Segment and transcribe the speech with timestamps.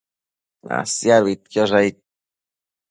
[0.67, 1.97] Nasiaduidquiosh aid